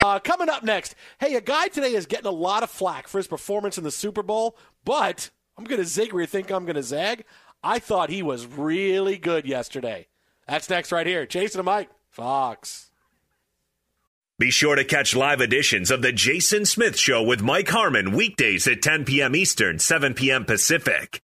[0.00, 3.18] Uh, coming up next, hey, a guy today is getting a lot of flack for
[3.18, 6.66] his performance in the Super Bowl, but I'm going to zig where you think I'm
[6.66, 7.24] going to zag.
[7.64, 10.06] I thought he was really good yesterday.
[10.46, 11.26] That's next right here.
[11.26, 12.87] Jason and Mike, Fox.
[14.38, 18.68] Be sure to catch live editions of The Jason Smith Show with Mike Harmon weekdays
[18.68, 19.34] at 10 p.m.
[19.34, 20.44] Eastern, 7 p.m.
[20.44, 21.20] Pacific.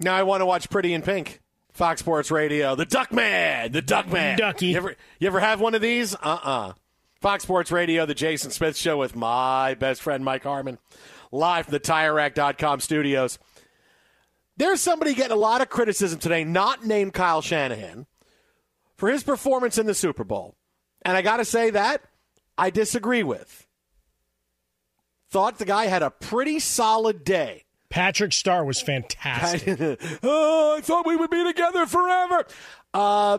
[0.00, 1.40] Now I want to watch Pretty in Pink.
[1.72, 2.74] Fox Sports Radio.
[2.74, 3.72] The Duckman.
[3.72, 4.38] The Duckman.
[4.38, 4.66] Ducky.
[4.68, 6.16] You ever, you ever have one of these?
[6.16, 6.72] Uh uh
[7.20, 10.78] Fox Sports Radio, The Jason Smith Show with my best friend Mike Harmon,
[11.30, 13.38] live from the TireRack.com studios.
[14.56, 18.06] There's somebody getting a lot of criticism today, not named Kyle Shanahan,
[18.96, 20.56] for his performance in the Super Bowl.
[21.02, 22.02] And I got to say that
[22.58, 23.66] I disagree with.
[25.30, 27.64] Thought the guy had a pretty solid day.
[27.88, 29.78] Patrick Star was fantastic.
[30.22, 32.44] oh, I thought we would be together forever.
[32.92, 33.38] Uh,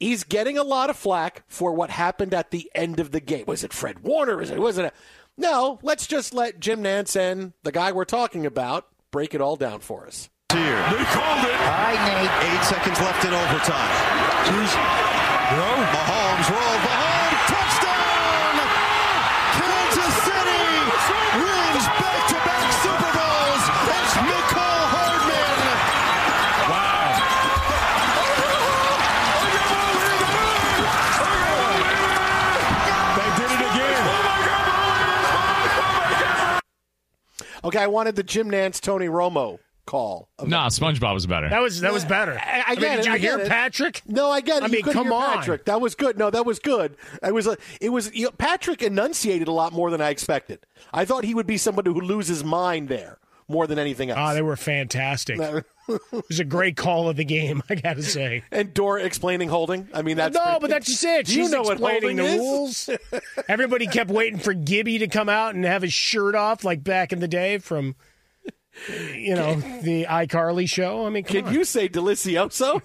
[0.00, 3.44] he's getting a lot of flack for what happened at the end of the game.
[3.46, 4.36] Was it Fred Warner?
[4.36, 4.58] Was it?
[4.58, 4.86] Was it?
[4.86, 4.92] A,
[5.36, 5.78] no.
[5.82, 9.80] Let's just let Jim Nantz and the guy we're talking about break it all down
[9.80, 10.30] for us.
[10.52, 10.60] Here.
[10.60, 11.54] They called it.
[11.54, 12.52] All right, Nate.
[12.52, 14.22] Eight seconds left in overtime.
[14.62, 15.41] Mahomes
[37.72, 40.28] Okay, I wanted the Jim Nantz Tony Romo call.
[40.44, 41.48] Nah, SpongeBob was better.
[41.48, 42.38] That was that was better.
[42.38, 43.48] I, I mean, did it, you I hear it.
[43.48, 44.02] Patrick?
[44.06, 44.64] No, I get it.
[44.64, 45.38] I mean, couldn't come hear on.
[45.38, 45.64] Patrick.
[45.64, 46.18] That was good.
[46.18, 46.96] No, that was good.
[47.22, 47.46] It was.
[47.46, 48.14] A, it was.
[48.14, 50.66] You know, Patrick enunciated a lot more than I expected.
[50.92, 53.18] I thought he would be somebody who loses mind there
[53.48, 54.18] more than anything else.
[54.18, 55.38] Ah, they were fantastic.
[55.88, 58.42] it was a great call of the game, I got to say.
[58.50, 59.88] and Dora explaining holding.
[59.92, 61.26] I mean, that's no, pretty- but that's just it.
[61.26, 62.38] Do you know what explaining the is?
[62.38, 62.90] rules.
[63.48, 67.12] Everybody kept waiting for Gibby to come out and have his shirt off, like back
[67.12, 67.94] in the day from,
[69.14, 71.06] you know, the iCarly show.
[71.06, 71.54] I mean, Can on.
[71.54, 72.80] you say delicioso?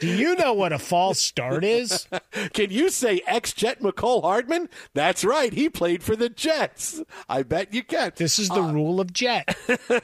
[0.00, 2.08] Do you know what a false start is?
[2.54, 4.70] Can you say ex Jet Mecole Hardman?
[4.94, 5.52] That's right.
[5.52, 7.02] He played for the Jets.
[7.28, 8.12] I bet you can.
[8.16, 9.56] This is the rule of Jet.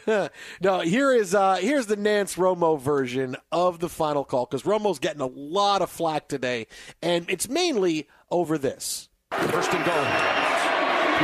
[0.60, 4.98] no, here is uh, here's the Nantz Romo version of the final call because Romo's
[4.98, 6.66] getting a lot of flack today,
[7.02, 9.08] and it's mainly over this.
[9.32, 10.04] First and goal.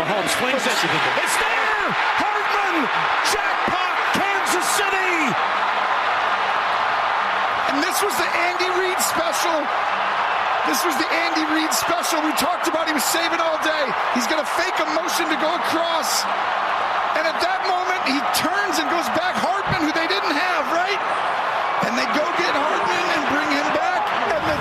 [0.00, 0.72] Mahomes flings it.
[0.72, 1.92] It's there!
[2.16, 2.88] Hardman!
[3.30, 3.92] Jackpot!
[4.16, 5.61] Kansas City!
[7.72, 9.56] And this was the Andy Reid special.
[10.68, 12.84] This was the Andy Reid special we talked about.
[12.84, 13.84] He was saving all day.
[14.12, 16.20] He's going to fake a motion to go across.
[17.16, 21.00] And at that moment, he turns and goes back Hardman, who they didn't have, right?
[21.88, 24.04] And they go get Hardman and bring him back.
[24.36, 24.58] And the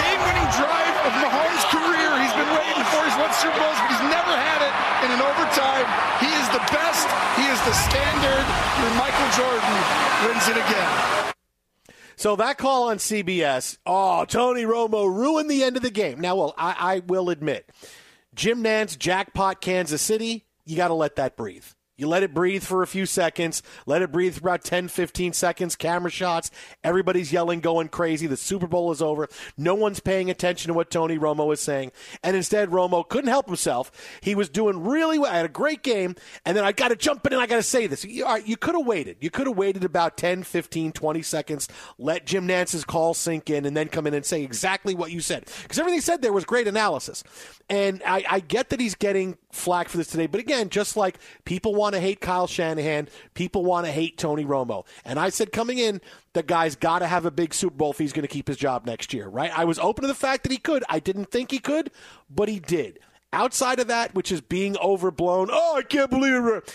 [0.00, 3.04] game-winning drive of Mahomes' career, he's been waiting for.
[3.04, 4.72] He's won Super Bowls, but he's never had it
[5.04, 5.84] in an overtime.
[6.24, 7.06] He is the best.
[7.36, 8.44] He is the standard.
[8.44, 9.74] And Michael Jordan
[10.24, 11.37] wins it again.
[12.18, 16.20] So that call on CBS, oh, Tony Romo ruined the end of the game.
[16.20, 17.70] Now, well, I, I will admit,
[18.34, 21.64] Jim Nantz, jackpot Kansas City, you got to let that breathe.
[21.98, 23.60] You let it breathe for a few seconds.
[23.84, 25.74] Let it breathe for about 10, 15 seconds.
[25.74, 26.50] Camera shots.
[26.84, 28.28] Everybody's yelling, going crazy.
[28.28, 29.28] The Super Bowl is over.
[29.56, 31.90] No one's paying attention to what Tony Romo is saying.
[32.22, 33.90] And instead, Romo couldn't help himself.
[34.22, 35.32] He was doing really well.
[35.32, 36.14] I had a great game.
[36.46, 38.04] And then I got to jump in and I got to say this.
[38.04, 39.16] You, you could have waited.
[39.20, 41.68] You could have waited about 10, 15, 20 seconds.
[41.98, 45.20] Let Jim Nantz's call sink in and then come in and say exactly what you
[45.20, 45.50] said.
[45.64, 47.24] Because everything said there was great analysis.
[47.68, 50.26] And I, I get that he's getting flack for this today.
[50.26, 54.44] But again, just like people want to hate Kyle Shanahan, people want to hate Tony
[54.44, 54.86] Romo.
[55.04, 56.00] And I said coming in,
[56.32, 58.56] the guy's got to have a big Super Bowl if he's going to keep his
[58.56, 59.56] job next year, right?
[59.56, 60.84] I was open to the fact that he could.
[60.88, 61.90] I didn't think he could,
[62.30, 63.00] but he did.
[63.32, 66.74] Outside of that, which is being overblown, oh, I can't believe it.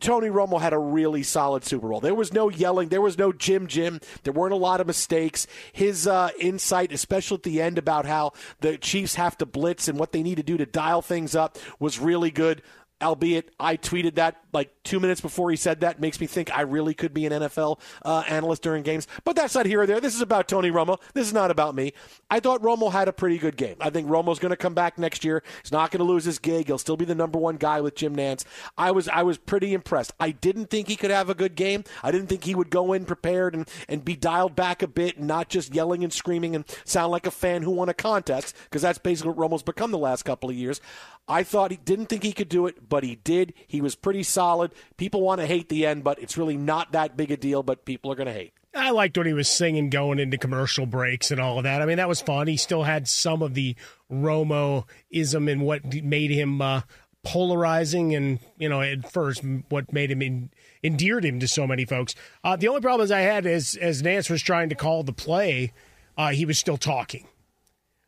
[0.00, 2.00] Tony Romo had a really solid Super Bowl.
[2.00, 2.90] There was no yelling.
[2.90, 4.00] There was no Jim Jim.
[4.22, 5.46] There weren't a lot of mistakes.
[5.72, 9.98] His uh, insight, especially at the end about how the Chiefs have to blitz and
[9.98, 12.60] what they need to do to dial things up, was really good
[13.02, 16.00] albeit I tweeted that like two minutes before he said that.
[16.00, 19.06] Makes me think I really could be an NFL uh, analyst during games.
[19.24, 20.00] But that's not here or there.
[20.00, 20.98] This is about Tony Romo.
[21.12, 21.92] This is not about me.
[22.30, 23.76] I thought Romo had a pretty good game.
[23.80, 25.42] I think Romo's going to come back next year.
[25.62, 26.66] He's not going to lose his gig.
[26.66, 28.44] He'll still be the number one guy with Jim Nantz.
[28.78, 30.12] I was I was pretty impressed.
[30.20, 31.84] I didn't think he could have a good game.
[32.02, 35.16] I didn't think he would go in prepared and, and be dialed back a bit
[35.18, 38.56] and not just yelling and screaming and sound like a fan who won a contest
[38.64, 40.80] because that's basically what Romo's become the last couple of years.
[41.26, 43.54] I thought he didn't think he could do it, but he did.
[43.66, 44.72] He was pretty solid.
[44.96, 47.86] People want to hate the end, but it's really not that big a deal, but
[47.86, 48.52] people are going to hate.
[48.74, 51.80] I liked when he was singing going into commercial breaks and all of that.
[51.80, 52.48] I mean, that was fun.
[52.48, 53.76] He still had some of the
[54.10, 56.82] Romo ism and what made him uh,
[57.22, 60.50] polarizing and, you know, at first, what made him in,
[60.82, 62.14] endeared him to so many folks.
[62.42, 65.12] Uh, the only problem is I had is as Nantz was trying to call the
[65.12, 65.72] play,
[66.18, 67.28] uh, he was still talking,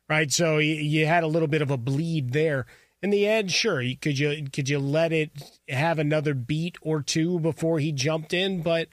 [0.09, 0.33] right?
[0.33, 2.67] So you, you had a little bit of a bleed there.
[3.07, 5.31] In the end, sure, could you could you let it
[5.69, 8.63] have another beat or two before he jumped in?
[8.63, 8.89] But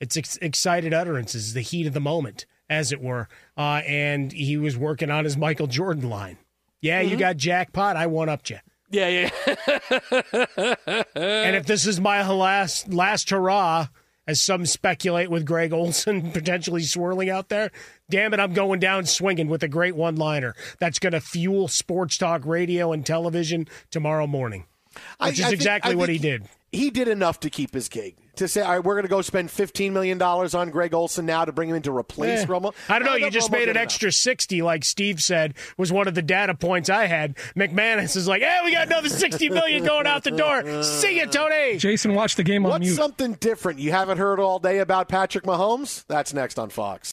[0.00, 3.28] it's ex- excited utterances, the heat of the moment, as it were.
[3.56, 6.38] Uh, and he was working on his Michael Jordan line.
[6.80, 7.12] Yeah, mm-hmm.
[7.12, 7.94] you got jackpot.
[7.94, 8.58] I one upped you.
[8.90, 9.30] Yeah, yeah.
[11.14, 13.86] and if this is my last last hurrah,
[14.26, 17.70] as some speculate with Greg Olsen potentially swirling out there.
[18.10, 21.68] Damn it, I'm going down swinging with a great one liner that's going to fuel
[21.68, 24.66] sports talk radio and television tomorrow morning.
[24.94, 26.48] Which I, is I exactly think, what he did.
[26.70, 29.22] He did enough to keep his gig to say, all right, we're going to go
[29.22, 32.74] spend $15 million on Greg Olsen now to bring him in to replace eh, Romo.
[32.88, 33.14] I don't know.
[33.14, 36.54] You just Romo made an extra 60, like Steve said, was one of the data
[36.54, 37.36] points I had.
[37.56, 40.82] McManus is like, hey, we got another 60 million going out the door.
[40.82, 41.78] See you, Tony.
[41.78, 42.94] Jason, watch the game on What's mute.
[42.94, 46.04] something different you haven't heard all day about Patrick Mahomes?
[46.06, 47.12] That's next on Fox.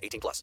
[0.01, 0.39] 18 plus.